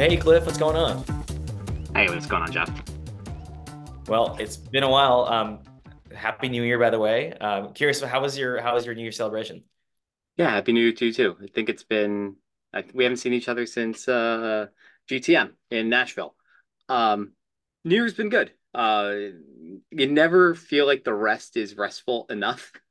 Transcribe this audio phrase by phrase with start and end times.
[0.00, 1.04] Hey, Cliff, what's going on?
[1.94, 2.70] Hey, what's going on, Jeff?
[4.08, 5.26] Well, it's been a while.
[5.26, 5.58] Um,
[6.16, 7.34] happy New Year, by the way.
[7.34, 9.62] Um, curious, how was your how was your New Year celebration?
[10.38, 11.36] Yeah, happy New Year to you too.
[11.42, 12.36] I think it's been
[12.72, 14.68] I, we haven't seen each other since uh,
[15.10, 16.34] GTM in Nashville.
[16.88, 17.32] Um,
[17.84, 18.52] New Year's been good.
[18.74, 19.12] Uh,
[19.90, 22.72] you never feel like the rest is restful enough.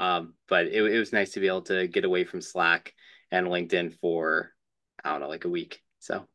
[0.00, 2.92] Um, but it, it was nice to be able to get away from Slack
[3.30, 4.52] and LinkedIn for
[5.04, 5.80] I don't know, like a week.
[6.00, 6.26] So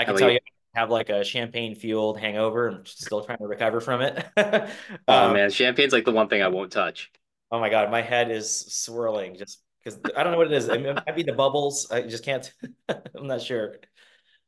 [0.00, 0.40] I can tell you, you
[0.74, 4.24] have like a champagne fueled hangover and still trying to recover from it.
[4.36, 4.68] oh
[5.08, 7.10] um, man, champagne's like the one thing I won't touch.
[7.50, 10.68] Oh my god, my head is swirling just because I don't know what it is.
[10.68, 11.90] I mean, be the bubbles.
[11.90, 12.50] I just can't.
[12.88, 13.76] I'm not sure.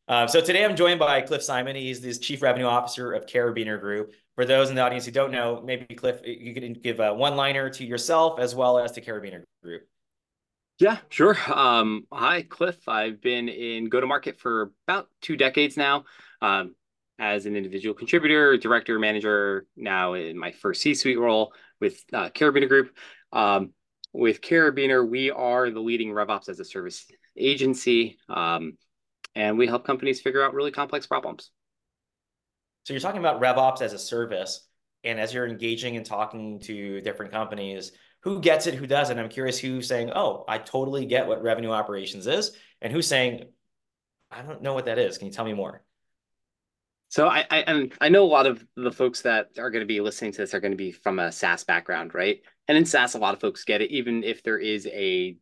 [0.09, 1.77] Uh, so today I'm joined by Cliff Simon.
[1.77, 4.15] He's the Chief Revenue Officer of Carabiner Group.
[4.35, 7.71] For those in the audience who don't know, maybe Cliff, you could give a one-liner
[7.71, 9.83] to yourself as well as to Carabiner Group.
[10.83, 11.39] Yeah, sure.
[11.47, 12.89] Um, hi, Cliff.
[12.89, 16.07] I've been in go-to-market for about two decades now.
[16.41, 16.75] Um,
[17.21, 22.69] as an individual contributor, director, manager, now in my first C-suite role with uh, Carabiner
[22.69, 22.97] Group.
[23.33, 23.75] Um,
[24.13, 27.07] with Carabiner, we are the leading RevOps as a service
[27.39, 28.77] agency, um,
[29.37, 31.53] and we help companies figure out really complex problems.
[32.87, 34.67] So you're talking about RevOps as a service,
[35.05, 37.93] and as you're engaging and talking to different companies,
[38.23, 39.19] who gets it, who doesn't.
[39.19, 43.45] I'm curious who's saying, "Oh, I totally get what revenue operations is," and who's saying,
[44.31, 45.83] "I don't know what that is." Can you tell me more?
[47.09, 50.01] So I I I know a lot of the folks that are going to be
[50.01, 52.41] listening to this are going to be from a SaaS background, right?
[52.69, 55.37] And in SaaS, a lot of folks get it, even if there is a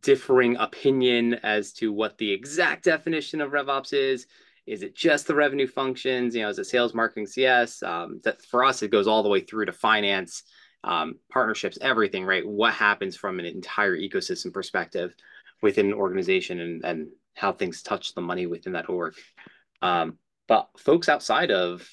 [0.00, 4.26] differing opinion as to what the exact definition of RevOps is.
[4.64, 6.34] Is it just the revenue functions?
[6.34, 7.82] You know, is it sales, marketing, CS?
[7.82, 10.44] Um, that for us, it goes all the way through to finance
[10.84, 12.46] um, partnerships, everything, right?
[12.46, 15.14] What happens from an entire ecosystem perspective
[15.60, 19.14] within an organization and, and how things touch the money within that org.
[19.80, 21.88] Um, but folks outside of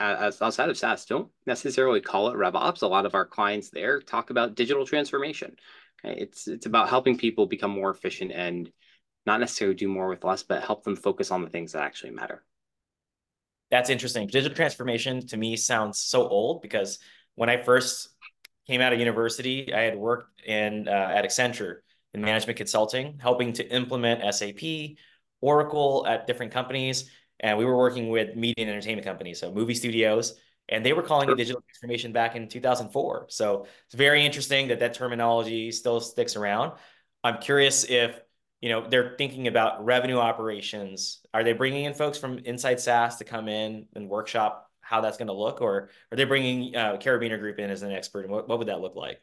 [0.00, 2.82] outside of SaaS don't necessarily call it RevOps.
[2.82, 5.56] A lot of our clients there talk about digital transformation.
[6.04, 6.20] Okay?
[6.20, 8.70] It's it's about helping people become more efficient and
[9.26, 12.12] not necessarily do more with less, but help them focus on the things that actually
[12.12, 12.44] matter.
[13.70, 14.26] That's interesting.
[14.28, 16.98] Digital transformation to me sounds so old because
[17.38, 18.08] when I first
[18.66, 21.76] came out of university, I had worked in uh, at Accenture
[22.12, 24.96] in management consulting, helping to implement SAP,
[25.40, 29.74] Oracle at different companies, and we were working with media and entertainment companies, so movie
[29.74, 30.34] studios,
[30.68, 33.26] and they were calling it digital transformation back in 2004.
[33.28, 36.72] So it's very interesting that that terminology still sticks around.
[37.22, 38.20] I'm curious if
[38.60, 41.20] you know they're thinking about revenue operations.
[41.32, 45.18] Are they bringing in folks from inside SaaS to come in and workshop how that's
[45.18, 48.24] going to look, or are they bringing uh, Carabiner Group in as an expert?
[48.24, 49.20] And what, what would that look like?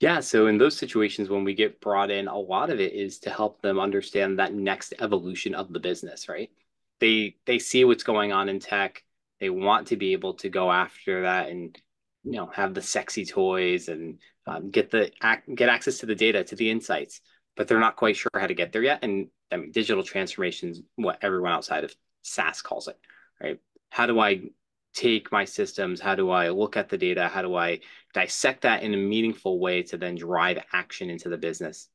[0.00, 3.20] Yeah, so in those situations, when we get brought in, a lot of it is
[3.20, 6.50] to help them understand that next evolution of the business, right?
[6.98, 9.04] They they see what's going on in tech.
[9.38, 11.78] They want to be able to go after that and
[12.24, 15.12] you know have the sexy toys and um, get the
[15.54, 17.20] get access to the data, to the insights,
[17.56, 19.00] but they're not quite sure how to get there yet.
[19.02, 22.98] And I mean, digital transformation is what everyone outside of SaaS calls it,
[23.40, 23.60] right?
[23.90, 24.50] How do I
[24.94, 26.00] take my systems?
[26.00, 27.28] How do I look at the data?
[27.28, 27.80] How do I
[28.12, 31.88] dissect that in a meaningful way to then drive action into the business?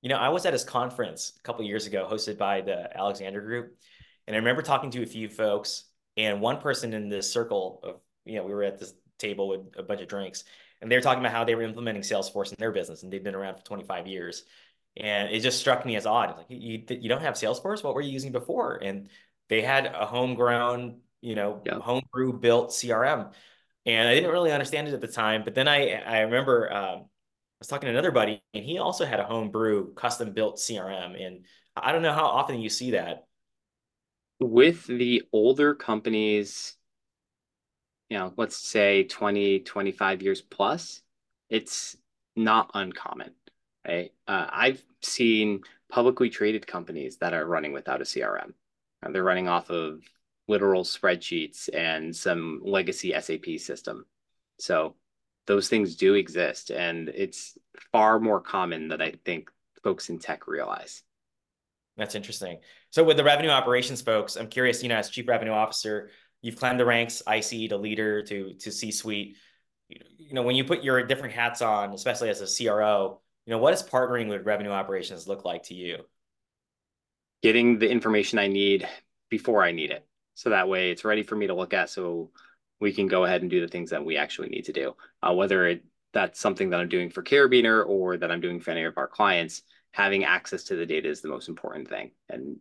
[0.00, 3.40] You know, I was at his conference a couple years ago, hosted by the Alexander
[3.40, 3.76] Group,
[4.26, 5.84] and I remember talking to a few folks,
[6.16, 9.60] and one person in this circle of, you know, we were at this table with
[9.76, 10.44] a bunch of drinks,
[10.80, 13.22] and they were talking about how they were implementing Salesforce in their business, and they've
[13.22, 14.42] been around for 25 years.
[14.96, 16.36] And it just struck me as odd.
[16.36, 17.82] Like, you, you don't have Salesforce?
[17.82, 18.76] What were you using before?
[18.82, 19.08] And
[19.52, 21.78] they had a homegrown, you know, yeah.
[21.78, 23.30] homebrew built CRM.
[23.84, 25.44] And I didn't really understand it at the time.
[25.44, 27.04] But then I, I remember um, I
[27.58, 31.22] was talking to another buddy, and he also had a homebrew custom built CRM.
[31.22, 31.44] And
[31.76, 33.26] I don't know how often you see that.
[34.40, 36.74] With the older companies,
[38.08, 41.02] you know, let's say 20, 25 years plus,
[41.50, 41.94] it's
[42.34, 43.32] not uncommon,
[43.86, 44.12] right?
[44.26, 45.60] Uh, I've seen
[45.90, 48.54] publicly traded companies that are running without a CRM.
[49.02, 50.00] Uh, they're running off of
[50.48, 54.04] literal spreadsheets and some legacy SAP system.
[54.58, 54.96] So
[55.46, 57.56] those things do exist, and it's
[57.90, 59.50] far more common than I think
[59.82, 61.02] folks in tech realize.
[61.96, 62.58] That's interesting.
[62.90, 66.10] So with the revenue operations folks, I'm curious, you know, as chief revenue officer,
[66.40, 69.36] you've climbed the ranks, IC to leader to to C-suite.
[69.88, 73.58] You know, when you put your different hats on, especially as a CRO, you know,
[73.58, 75.98] what does partnering with revenue operations look like to you?
[77.42, 78.88] Getting the information I need
[79.28, 80.06] before I need it.
[80.34, 82.30] So that way it's ready for me to look at so
[82.80, 84.94] we can go ahead and do the things that we actually need to do.
[85.22, 88.70] Uh, whether it, that's something that I'm doing for Carabiner or that I'm doing for
[88.70, 89.62] any of our clients,
[89.92, 92.12] having access to the data is the most important thing.
[92.28, 92.56] And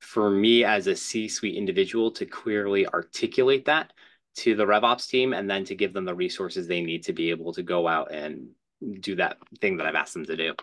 [0.00, 3.92] for me as a C-suite individual to clearly articulate that
[4.36, 7.30] to the RevOps team and then to give them the resources they need to be
[7.30, 8.50] able to go out and
[9.00, 10.54] do that thing that I've asked them to do.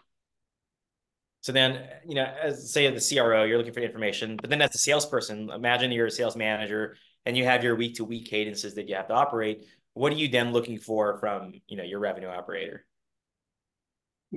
[1.46, 4.74] So then, you know, as say the CRO, you're looking for information, but then as
[4.74, 8.74] a salesperson, imagine you're a sales manager and you have your week to week cadences
[8.74, 9.68] that you have to operate.
[9.94, 12.84] What are you then looking for from, you know, your revenue operator?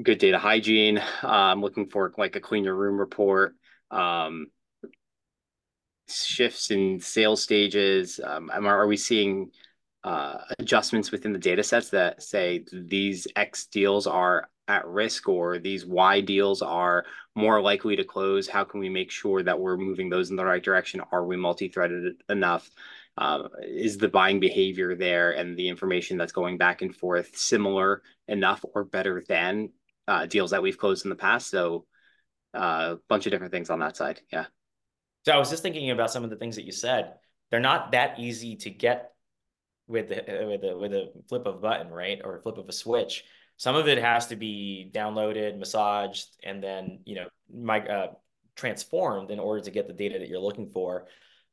[0.03, 1.03] Good data hygiene.
[1.23, 3.55] I'm looking for like a clean your room report.
[3.91, 4.49] Um,
[6.11, 8.21] shifts in sales stages?
[8.23, 9.51] Um, are we seeing
[10.05, 15.59] uh, adjustments within the data sets that say these X deals are at risk or
[15.59, 17.05] these Y deals are
[17.35, 18.47] more likely to close?
[18.47, 21.03] How can we make sure that we're moving those in the right direction?
[21.11, 22.71] Are we multi-threaded enough?
[23.17, 28.03] Uh, is the buying behavior there and the information that's going back and forth similar
[28.29, 29.71] enough or better than
[30.07, 31.51] uh, deals that we've closed in the past?
[31.51, 31.87] So
[32.55, 34.21] a uh, bunch of different things on that side.
[34.33, 34.47] Yeah.
[35.25, 37.15] So I was just thinking about some of the things that you said.
[37.51, 39.13] They're not that easy to get
[39.87, 42.69] with the, with a with a flip of a button, right, or a flip of
[42.69, 43.25] a switch.
[43.59, 48.13] Some of it has to be downloaded, massaged, and then you know, my uh,
[48.57, 51.07] transformed in order to get the data that you're looking for.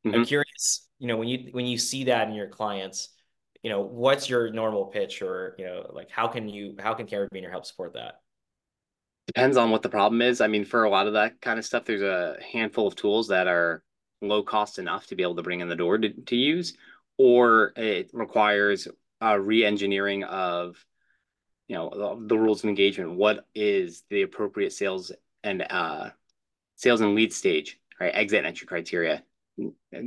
[0.05, 0.15] Mm-hmm.
[0.15, 3.09] I'm curious, you know, when you when you see that in your clients,
[3.63, 7.07] you know, what's your normal pitch, or you know, like how can you how can
[7.07, 8.21] Carabiner help support that?
[9.27, 10.39] Depends on what the problem is.
[10.39, 13.29] I mean, for a lot of that kind of stuff, there's a handful of tools
[13.29, 13.83] that are
[14.21, 16.77] low cost enough to be able to bring in the door to, to use,
[17.17, 18.87] or it requires
[19.21, 20.77] a re-engineering of,
[21.67, 23.15] you know, the, the rules of engagement.
[23.15, 25.11] What is the appropriate sales
[25.43, 26.09] and uh,
[26.75, 28.11] sales and lead stage, right?
[28.13, 29.23] Exit and entry criteria.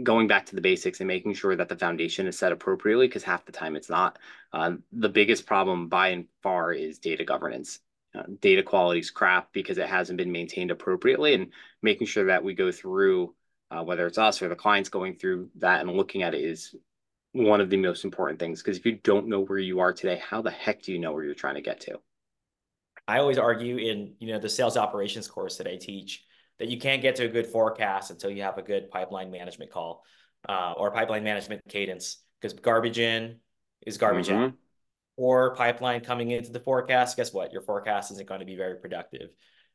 [0.03, 3.25] Going back to the basics and making sure that the foundation is set appropriately, because
[3.25, 4.19] half the time it's not.
[4.53, 7.81] Uh, the biggest problem by and far is data governance
[8.15, 11.53] uh, data quality is crap because it hasn't been maintained appropriately and
[11.83, 13.35] making sure that we go through
[13.71, 16.75] uh, whether it's us or the clients going through that and looking at it is
[17.33, 20.21] one of the most important things because if you don't know where you are today
[20.29, 21.99] how the heck do you know where you're trying to get to
[23.07, 26.25] i always argue in you know the sales operations course that i teach
[26.59, 29.71] that you can't get to a good forecast until you have a good pipeline management
[29.71, 30.03] call
[30.49, 33.37] uh, or pipeline management cadence because garbage in
[33.87, 34.45] is garbage mm-hmm.
[34.45, 34.53] out
[35.19, 37.53] or pipeline coming into the forecast, guess what?
[37.53, 39.31] Your forecast isn't going to be very productive.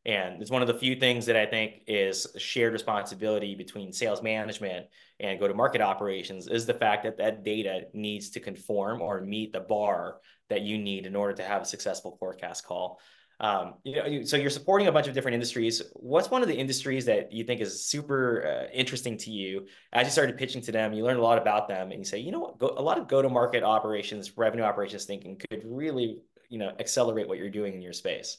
[0.05, 4.21] And it's one of the few things that I think is shared responsibility between sales
[4.21, 4.87] management
[5.19, 9.21] and go to market operations is the fact that that data needs to conform or
[9.21, 10.17] meet the bar
[10.49, 12.99] that you need in order to have a successful forecast call.
[13.39, 15.81] Um, you know, so you're supporting a bunch of different industries.
[15.93, 19.67] What's one of the industries that you think is super uh, interesting to you?
[19.91, 22.19] As you started pitching to them, you learned a lot about them, and you say,
[22.19, 26.19] you know what, go, a lot of go-to-market operations, revenue operations thinking could really,
[26.49, 28.37] you know, accelerate what you're doing in your space.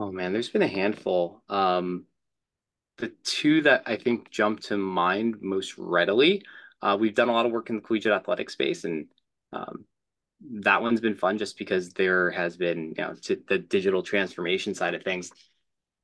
[0.00, 1.42] Oh man, there's been a handful.
[1.50, 2.06] Um,
[2.96, 6.42] the two that I think jump to mind most readily,
[6.80, 9.08] uh, we've done a lot of work in the collegiate athletic space, and
[9.52, 9.84] um,
[10.62, 14.74] that one's been fun just because there has been, you know, to the digital transformation
[14.74, 15.32] side of things,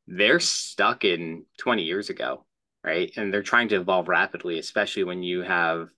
[0.07, 2.45] they're stuck in 20 years ago,
[2.85, 3.11] right?
[3.17, 5.89] And they're trying to evolve rapidly, especially when you have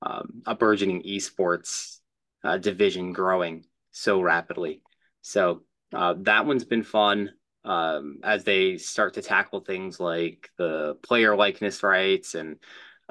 [0.00, 1.98] um, a burgeoning esports
[2.44, 4.80] uh, division growing so rapidly.
[5.22, 7.30] So uh, that one's been fun
[7.64, 12.56] um, as they start to tackle things like the player likeness rights and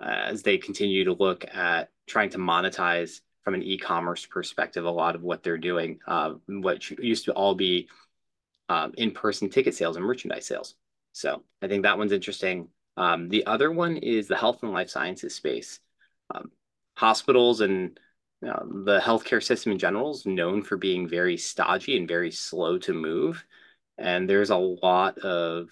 [0.01, 4.89] uh, as they continue to look at trying to monetize from an e-commerce perspective a
[4.89, 7.88] lot of what they're doing uh, what used to all be
[8.70, 10.75] um, in-person ticket sales and merchandise sales.
[11.13, 12.70] So i think that one's interesting.
[12.96, 15.80] Um, the other one is the health and life sciences space.
[16.34, 16.51] Um,
[16.96, 18.00] hospitals and
[18.42, 22.32] you know, the healthcare system in general is known for being very stodgy and very
[22.32, 23.44] slow to move
[23.98, 25.70] and there's a lot of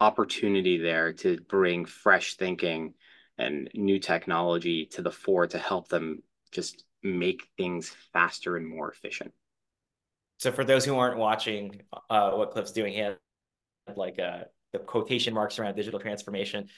[0.00, 2.94] opportunity there to bring fresh thinking
[3.38, 8.90] and new technology to the fore to help them just make things faster and more
[8.90, 9.32] efficient.
[10.38, 13.18] So for those who aren't watching uh, what Cliff's doing, here,
[13.96, 16.68] like uh, the quotation marks around digital transformation.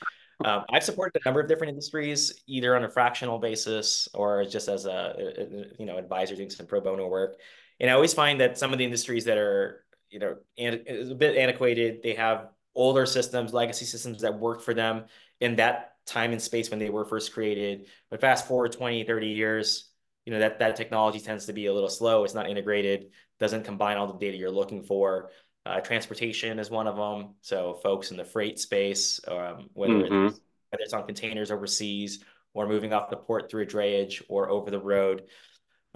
[0.45, 4.69] Um, I've supported a number of different industries, either on a fractional basis or just
[4.69, 7.41] as a, a, you know advisor doing some pro bono work.
[7.81, 11.11] And I always find that some of the industries that are you know and it's
[11.11, 15.05] a bit antiquated, they have older systems, legacy systems that worked for them
[15.41, 17.87] in that time and space when they were first created.
[18.11, 19.91] But fast forward 20, 30 years,
[20.25, 22.25] you know that that technology tends to be a little slow.
[22.25, 23.11] It's not integrated,
[23.41, 25.31] doesn't combine all the data you're looking for.
[25.65, 27.35] Uh, transportation is one of them.
[27.41, 30.27] So folks in the freight space, um, whether mm-hmm.
[30.27, 32.21] it's, whether it's on containers overseas
[32.55, 35.25] or moving off the port through a drayage or over the road.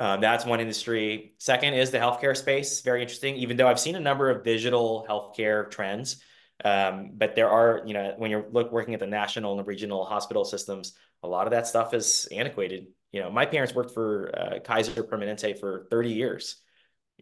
[0.00, 1.34] Um, that's one industry.
[1.36, 2.80] Second is the healthcare space.
[2.80, 6.22] Very interesting, even though I've seen a number of digital healthcare trends.
[6.64, 9.64] Um, but there are, you know, when you're look, working at the national and the
[9.64, 12.86] regional hospital systems, a lot of that stuff is antiquated.
[13.12, 16.56] You know, my parents worked for uh, Kaiser Permanente for 30 years,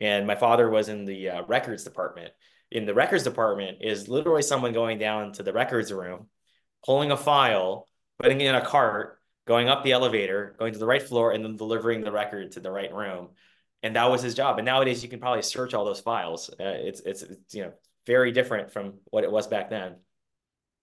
[0.00, 2.32] and my father was in the uh, records department.
[2.70, 6.26] In the records department is literally someone going down to the records room,
[6.84, 7.88] pulling a file,
[8.22, 9.17] putting it in a cart,
[9.48, 12.60] going up the elevator, going to the right floor, and then delivering the record to
[12.60, 13.30] the right room.
[13.82, 14.58] And that was his job.
[14.58, 16.50] And nowadays, you can probably search all those files.
[16.50, 17.72] Uh, it's, it's it's you know
[18.06, 19.96] very different from what it was back then.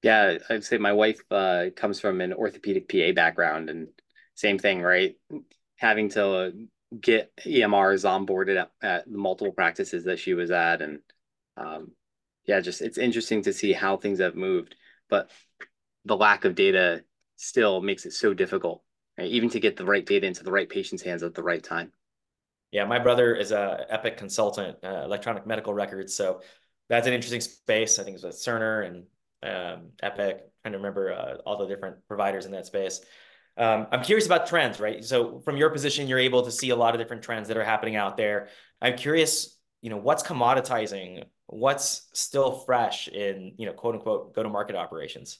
[0.02, 3.88] Yeah, I'd say my wife uh, comes from an orthopedic PA background, and
[4.34, 5.16] same thing, right?
[5.78, 6.54] Having to
[7.00, 11.00] get EMRs onboarded at, at the multiple practices that she was at, and
[11.56, 11.92] um,
[12.46, 14.76] yeah, just it's interesting to see how things have moved,
[15.08, 15.30] but
[16.06, 17.04] the lack of data
[17.36, 18.84] still makes it so difficult,
[19.18, 19.28] right?
[19.28, 21.92] even to get the right data into the right patient's hands at the right time.
[22.72, 26.42] Yeah, my brother is a Epic consultant, uh, electronic medical records, so
[26.90, 28.00] that's an interesting space.
[28.00, 29.04] I think it's with Cerner and
[29.44, 30.36] um, Epic.
[30.42, 33.02] I'm trying to remember uh, all the different providers in that space.
[33.58, 35.04] Um, I'm curious about trends, right?
[35.04, 37.64] So from your position, you're able to see a lot of different trends that are
[37.64, 38.50] happening out there.
[38.82, 41.24] I'm curious, you know, what's commoditizing?
[41.48, 45.40] What's still fresh in, you know, quote unquote, go to market operations?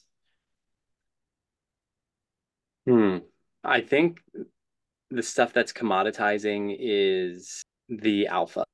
[2.86, 3.18] Hmm.
[3.64, 4.20] I think
[5.10, 8.64] the stuff that's commoditizing is the alpha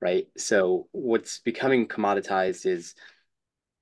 [0.00, 0.26] right?
[0.36, 2.94] So what's becoming commoditized is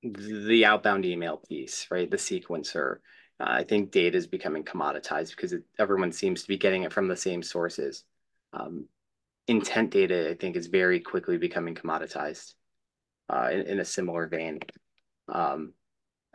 [0.03, 2.11] the outbound email piece, right?
[2.11, 2.97] The sequencer.
[3.41, 6.93] Uh, I think data is becoming commoditized because it, everyone seems to be getting it
[6.93, 8.05] from the same sources.
[8.53, 8.87] Um,
[9.47, 12.55] intent data, I think, is very quickly becoming commoditized
[13.29, 14.61] uh, in, in, a similar vein.
[15.29, 15.75] Um,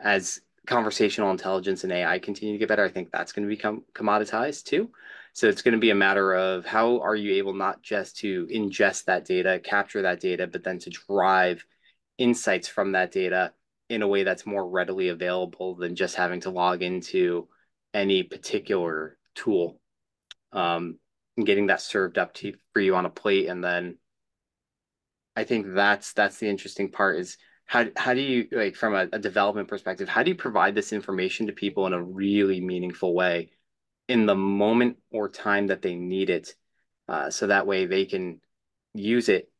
[0.00, 3.84] as conversational intelligence and AI continue to get better, I think that's going to become
[3.94, 4.90] commoditized too.
[5.32, 8.46] So it's going to be a matter of how are you able not just to
[8.46, 11.64] ingest that data, capture that data, but then to drive
[12.18, 13.52] insights from that data
[13.90, 17.48] in a way that's more readily available than just having to log into
[17.92, 19.80] any particular tool
[20.52, 20.98] um,
[21.36, 23.98] and getting that served up to for you on a plate and then
[25.36, 29.08] I think that's that's the interesting part is how how do you like from a,
[29.12, 33.14] a development perspective how do you provide this information to people in a really meaningful
[33.14, 33.50] way
[34.08, 36.54] in the moment or time that they need it
[37.08, 38.40] uh, so that way they can
[38.94, 39.50] use it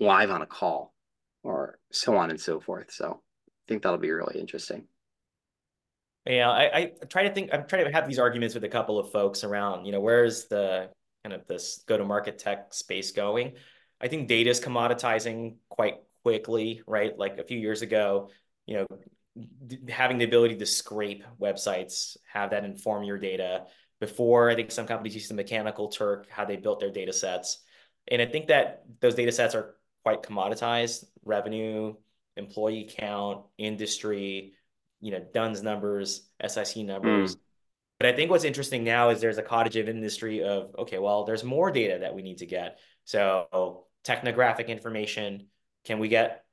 [0.00, 0.94] live on a call
[1.42, 2.90] or so on and so forth?
[2.90, 4.84] So i think that'll be really interesting.
[6.24, 8.98] Yeah I, I try to think i'm trying to have these arguments with a couple
[8.98, 10.90] of folks around you know where's the
[11.28, 13.52] kind of this go to market tech space going?
[14.00, 18.30] I think data is commoditizing quite quickly right like a few years ago
[18.66, 18.86] you know
[19.88, 23.64] having the ability to scrape websites, have that inform your data.
[24.00, 27.58] Before, I think some companies used the Mechanical Turk, how they built their data sets.
[28.08, 31.94] And I think that those data sets are quite commoditized, revenue,
[32.36, 34.54] employee count, industry,
[35.00, 37.36] you know, DUNS numbers, SIC numbers.
[37.36, 37.40] Mm.
[37.98, 41.24] But I think what's interesting now is there's a cottage of industry of, okay, well,
[41.24, 42.78] there's more data that we need to get.
[43.04, 45.48] So technographic information,
[45.84, 46.44] can we get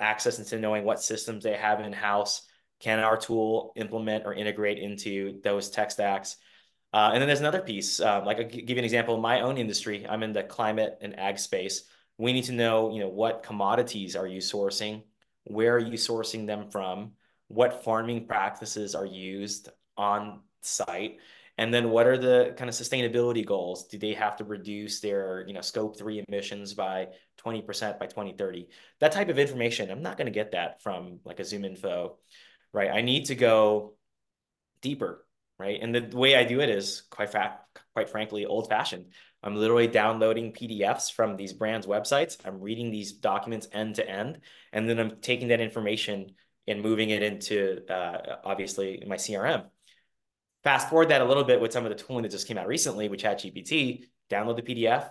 [0.00, 2.42] access into knowing what systems they have in house.
[2.80, 6.36] Can our tool implement or integrate into those tech stacks?
[6.92, 9.42] Uh, and then there's another piece, uh, like I'll give you an example in my
[9.42, 10.06] own industry.
[10.08, 11.84] I'm in the climate and ag space.
[12.18, 15.02] We need to know, you know, what commodities are you sourcing?
[15.44, 17.12] Where are you sourcing them from?
[17.48, 21.18] What farming practices are used on site?
[21.58, 23.86] And then what are the kind of sustainability goals?
[23.86, 27.08] Do they have to reduce their, you know, scope three emissions by
[27.44, 28.68] 20% by 2030?
[29.00, 32.16] That type of information, I'm not going to get that from like a ZoomInfo,
[32.72, 32.90] right?
[32.90, 33.94] I need to go
[34.82, 35.24] deeper,
[35.58, 35.78] right?
[35.80, 37.58] And the way I do it is quite fa-
[37.94, 39.06] quite frankly old fashioned.
[39.42, 42.36] I'm literally downloading PDFs from these brands' websites.
[42.44, 44.40] I'm reading these documents end to end,
[44.72, 46.32] and then I'm taking that information
[46.66, 49.64] and moving it into uh, obviously my CRM.
[50.62, 52.66] Fast forward that a little bit with some of the tooling that just came out
[52.66, 55.10] recently with ChatGPT, download the PDF,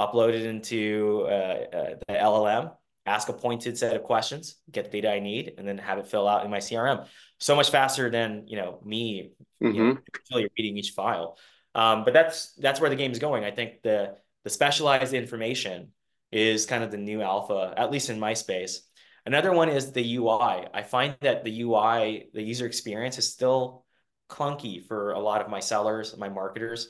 [0.00, 2.72] upload it into uh, uh, the LLM,
[3.06, 6.06] ask a pointed set of questions, get the data I need, and then have it
[6.06, 7.06] fill out in my CRM.
[7.38, 9.74] So much faster than you know me, mm-hmm.
[9.74, 10.00] you know,
[10.32, 10.46] mm-hmm.
[10.58, 11.38] reading each file.
[11.74, 13.44] Um, but that's that's where the game is going.
[13.44, 15.88] I think the the specialized information
[16.32, 18.82] is kind of the new alpha, at least in my space.
[19.26, 20.66] Another one is the UI.
[20.72, 23.84] I find that the UI, the user experience, is still
[24.28, 26.88] clunky for a lot of my sellers, my marketers.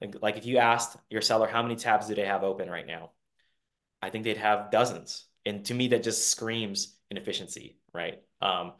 [0.00, 2.86] Like, like if you asked your seller how many tabs do they have open right
[2.86, 3.10] now,
[4.00, 5.24] I think they'd have dozens.
[5.44, 8.20] And to me, that just screams inefficiency, right?
[8.40, 8.74] Um,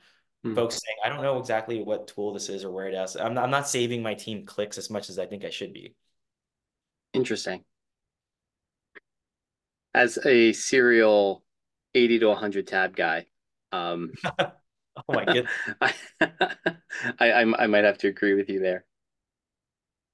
[0.44, 0.54] hmm.
[0.54, 3.16] Folks saying, I don't know exactly what tool this is or where it is.
[3.16, 5.72] I'm not, I'm not saving my team clicks as much as I think I should
[5.72, 5.94] be.
[7.14, 7.64] Interesting.
[9.94, 11.42] As a serial
[11.94, 13.26] 80 to 100 tab guy,
[13.72, 14.52] um, oh
[15.08, 15.50] my goodness.
[16.20, 18.84] I, I, I might have to agree with you there.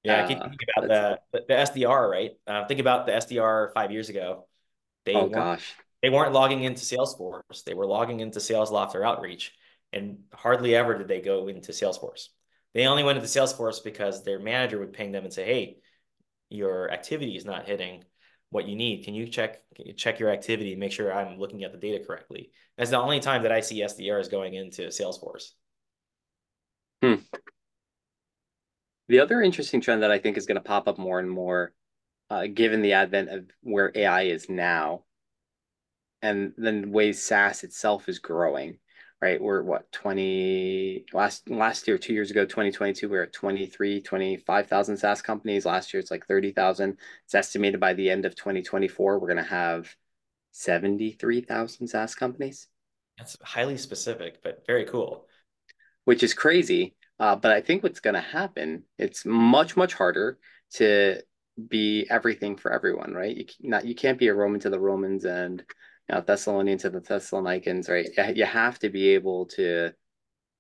[0.05, 2.33] Yeah, I keep Uh, thinking about the the, the SDR, right?
[2.47, 4.47] Uh, think about the SDR five years ago.
[5.05, 5.77] They oh weren't gosh.
[6.03, 7.65] they weren't logging into Salesforce.
[7.65, 9.53] They were logging into Salesloft or Outreach,
[9.93, 12.29] and hardly ever did they go into Salesforce.
[12.75, 15.79] They only went into Salesforce because their manager would ping them and say, "Hey,
[16.51, 18.05] your activity is not hitting
[18.51, 19.05] what you need.
[19.05, 19.63] Can you check
[19.97, 23.21] check your activity and make sure I'm looking at the data correctly?" That's the only
[23.21, 25.53] time that I see SDRs going into Salesforce.
[27.03, 27.15] Hmm.
[29.09, 31.73] The other interesting trend that I think is going to pop up more and more,
[32.31, 35.05] uh, given the advent of where AI is now,
[36.23, 38.79] and then the way SaaS itself is growing,
[39.21, 39.41] right?
[39.41, 44.97] We're what 20 last last year, two years ago, 2022, we are at 23, 25,000
[44.97, 45.67] SaaS companies.
[45.67, 46.97] Last year it's like 30,000.
[47.27, 49.95] It's estimated by the end of 2024, we're going to have
[50.53, 52.69] 73,000 SaaS companies,
[53.19, 55.27] That's highly specific, but very cool.
[56.05, 56.95] which is crazy.
[57.25, 60.37] Uh, but I think what's going to happen, it's much, much harder
[60.75, 61.23] to
[61.69, 63.35] be everything for everyone, right?
[63.35, 65.65] You not you can't be a Roman to the Romans and
[66.07, 68.07] you know, Thessalonian to the Thessalonians, right?
[68.37, 69.93] You have to be able to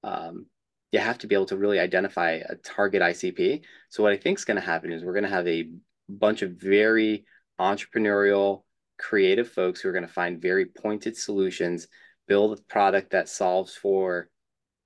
[0.04, 0.47] um,
[0.90, 3.62] you have to be able to really identify a target ICP.
[3.90, 5.68] So what I think is going to happen is we're going to have a
[6.09, 7.26] bunch of very
[7.61, 8.62] entrepreneurial,
[8.99, 11.88] creative folks who are going to find very pointed solutions,
[12.26, 14.30] build a product that solves for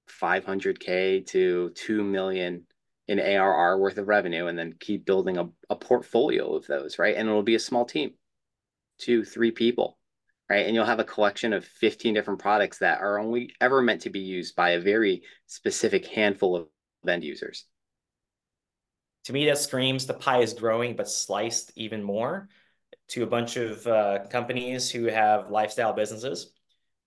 [0.08, 2.64] 500k to 2 million
[3.06, 7.16] in ARR worth of revenue, and then keep building a, a portfolio of those, right?
[7.16, 8.12] And it'll be a small team,
[8.98, 9.98] two, three people
[10.48, 10.66] right?
[10.66, 14.10] And you'll have a collection of 15 different products that are only ever meant to
[14.10, 16.68] be used by a very specific handful of
[17.06, 17.66] end users.
[19.24, 22.48] To me, that screams the pie is growing, but sliced even more
[23.08, 26.52] to a bunch of uh, companies who have lifestyle businesses.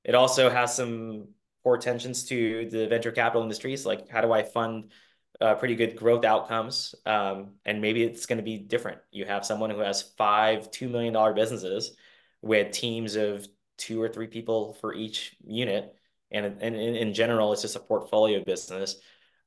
[0.03, 1.29] It also has some
[1.63, 4.92] poor tensions to the venture capital industries, like how do I fund
[5.40, 6.96] uh, pretty good growth outcomes?
[7.05, 9.00] Um, and maybe it's going to be different.
[9.12, 11.96] You have someone who has five $2 million businesses
[12.42, 15.96] with teams of two or three people for each unit.
[16.31, 18.98] And, and in, general, it's just a portfolio business.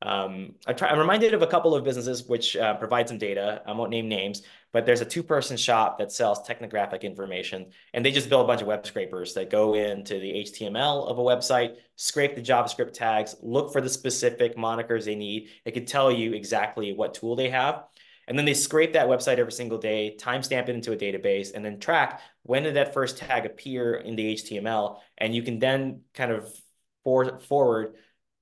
[0.02, 3.62] Um, I I'm reminded of a couple of businesses which uh, provide some data.
[3.66, 4.42] I won't name names,
[4.74, 8.60] but there's a two-person shop that sells technographic information, and they just build a bunch
[8.60, 13.36] of web scrapers that go into the HTML of a website, scrape the JavaScript tags,
[13.40, 15.50] look for the specific monikers they need.
[15.64, 17.84] It could tell you exactly what tool they have.
[18.26, 21.64] And then they scrape that website every single day, timestamp it into a database, and
[21.64, 24.98] then track when did that first tag appear in the HTML.
[25.16, 26.52] And you can then kind of
[27.04, 27.94] forward, forward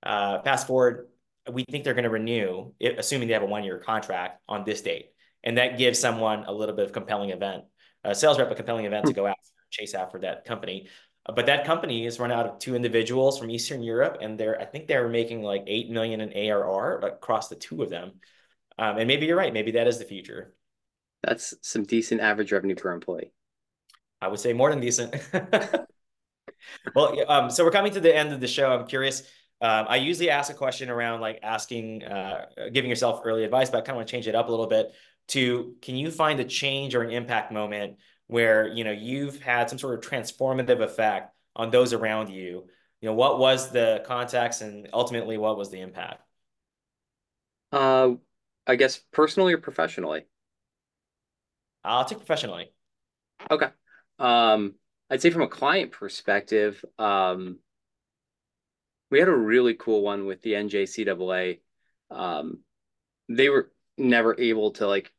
[0.03, 1.09] uh, fast forward,
[1.53, 5.12] we think they're going to renew, assuming they have a one-year contract on this date.
[5.45, 7.65] And that gives someone a little bit of compelling event,
[8.05, 10.89] a sales rep a compelling event to go after, chase after that company.
[11.25, 14.65] But that company is run out of two individuals from Eastern Europe, and they're I
[14.65, 18.15] think they're making like eight million in ARR across the two of them.
[18.79, 19.53] Um, and maybe you're right.
[19.53, 20.55] Maybe that is the future.
[21.23, 23.33] That's some decent average revenue per employee.
[24.21, 25.15] I would say more than decent.
[26.95, 28.73] well, um, so we're coming to the end of the show.
[28.73, 29.23] I'm curious.
[29.61, 33.79] Um, I usually ask a question around like asking, uh, giving yourself early advice, but
[33.79, 34.93] I kind of want to change it up a little bit
[35.33, 39.69] to can you find a change or an impact moment where you know you've had
[39.69, 42.67] some sort of transformative effect on those around you?
[43.01, 46.23] You know, what was the context and ultimately what was the impact?
[47.73, 48.13] Uh,
[48.67, 50.25] I guess personally or professionally?
[51.83, 52.71] I'll take professionally.
[53.51, 53.69] Okay.
[54.19, 54.75] Um,
[55.11, 57.59] I'd say from a client perspective, um,
[59.11, 61.61] we had a really cool one with the NJCAA.
[62.11, 62.61] Um,
[63.29, 65.13] they were never able to like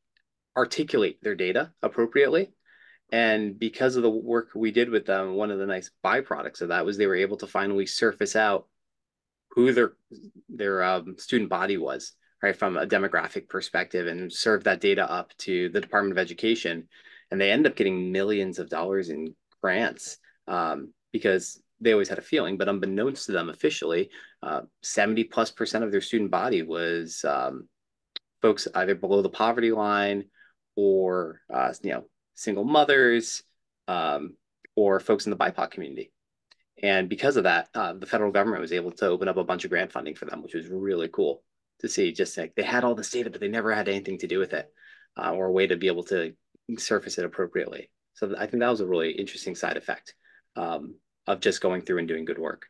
[0.56, 2.54] articulate their data appropriately.
[3.12, 6.70] And because of the work we did with them, one of the nice byproducts of
[6.70, 8.68] that was they were able to finally surface out
[9.52, 9.94] who their
[10.50, 15.32] their um, student body was, right, from a demographic perspective, and serve that data up
[15.38, 16.88] to the Department of Education,
[17.30, 22.18] and they end up getting millions of dollars in grants um, because they always had
[22.18, 24.10] a feeling, but unbeknownst to them officially,
[24.42, 27.68] uh, 70 plus percent of their student body was um,
[28.42, 30.26] folks either below the poverty line
[30.76, 32.04] or, uh, you know,
[32.36, 33.44] single mothers
[33.88, 34.36] um,
[34.76, 36.12] or folks in the BIPOC community.
[36.82, 39.64] And because of that, uh, the federal government was able to open up a bunch
[39.64, 41.44] of grant funding for them, which was really cool
[41.80, 42.12] to see.
[42.12, 44.54] Just like they had all this data, but they never had anything to do with
[44.54, 44.72] it
[45.18, 46.34] uh, or a way to be able to
[46.78, 47.90] surface it appropriately.
[48.16, 50.14] So I think that was a really interesting side effect
[50.56, 50.96] um,
[51.28, 52.68] of just going through and doing good work.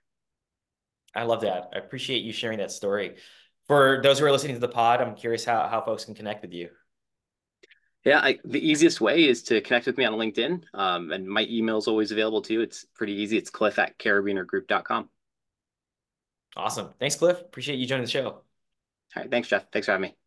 [1.15, 1.69] I love that.
[1.73, 3.15] I appreciate you sharing that story.
[3.67, 6.41] For those who are listening to the pod, I'm curious how, how folks can connect
[6.41, 6.69] with you.
[8.03, 10.63] Yeah, I, the easiest way is to connect with me on LinkedIn.
[10.73, 12.61] Um, and my email is always available too.
[12.61, 13.37] It's pretty easy.
[13.37, 15.09] It's cliff at carabinergroup.com.
[16.55, 16.93] Awesome.
[16.99, 17.39] Thanks, Cliff.
[17.39, 18.27] Appreciate you joining the show.
[18.27, 18.43] All
[19.15, 19.31] right.
[19.31, 19.71] Thanks, Jeff.
[19.71, 20.22] Thanks for having me.